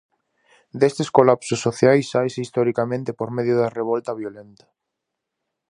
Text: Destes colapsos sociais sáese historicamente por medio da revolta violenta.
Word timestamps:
Destes 0.81 1.09
colapsos 1.17 1.59
sociais 1.67 2.09
sáese 2.13 2.39
historicamente 2.47 3.11
por 3.19 3.29
medio 3.37 3.55
da 3.57 3.73
revolta 3.79 4.11
violenta. 4.21 4.65